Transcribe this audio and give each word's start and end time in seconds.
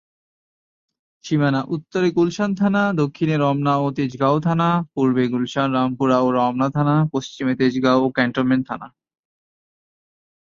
সীমানা: 1.25 1.59
উত্তরে 1.67 2.07
গুলশান 2.11 2.51
থানা, 2.55 2.83
দক্ষিণে 2.93 3.35
রমনা 3.37 3.73
ও 3.77 3.87
তেজগাঁও 3.97 4.37
থানা, 4.39 4.69
পূর্বে 4.93 5.23
গুলশান, 5.27 5.67
রামপুরা 5.73 6.17
ও 6.21 6.27
রমনা 6.31 6.67
থানা, 6.69 6.95
পশ্চিমে 7.13 7.53
তেজগাঁও 7.55 7.99
ও 8.05 8.07
ক্যান্টনমেন্ট 8.09 8.63
থানা। 8.67 8.87